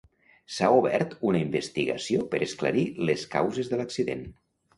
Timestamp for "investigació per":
1.47-2.41